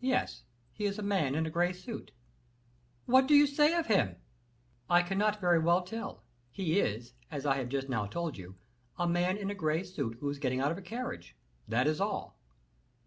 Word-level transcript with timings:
"Yes; 0.00 0.44
he 0.72 0.86
is 0.86 0.98
a 0.98 1.02
man 1.02 1.34
in 1.34 1.44
a 1.44 1.50
gray 1.50 1.74
suit." 1.74 2.10
"What 3.04 3.26
do 3.26 3.34
you 3.34 3.46
say 3.46 3.74
of 3.76 3.84
him?" 3.84 4.16
"I 4.88 5.02
cannot 5.02 5.42
very 5.42 5.58
well 5.58 5.82
tell; 5.82 6.22
he 6.50 6.80
is, 6.80 7.12
as 7.30 7.44
I 7.44 7.56
have 7.56 7.68
just 7.68 7.86
now 7.90 8.06
told 8.06 8.38
you, 8.38 8.56
a 8.98 9.06
man 9.06 9.36
in 9.36 9.50
a 9.50 9.54
gray 9.54 9.82
suit, 9.84 10.16
who 10.20 10.30
is 10.30 10.38
getting 10.38 10.60
out 10.60 10.72
of 10.72 10.78
a 10.78 10.80
carriage; 10.80 11.36
that 11.68 11.86
is 11.86 12.00
all." 12.00 12.38